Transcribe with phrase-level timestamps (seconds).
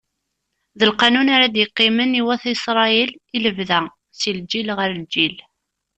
[0.79, 3.79] D lqanun ara d-iqqimen i wat Isṛayil, i lebda,
[4.19, 5.35] si lǧil ɣer lǧil.